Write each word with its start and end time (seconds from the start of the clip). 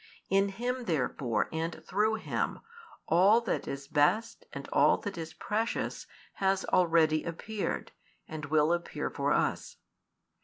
In 0.31 0.49
Him 0.49 0.85
therefore 0.85 1.47
and 1.51 1.79
through 1.85 2.15
Him, 2.15 2.61
all 3.07 3.39
that 3.41 3.67
is 3.67 3.87
best 3.87 4.45
and 4.51 4.67
all 4.73 4.97
that 4.97 5.15
is 5.15 5.31
precious 5.35 6.07
has 6.41 6.65
already 6.65 7.23
appeared, 7.23 7.91
and 8.27 8.45
will 8.45 8.73
appear 8.73 9.11
for 9.11 9.31
us. 9.31 9.77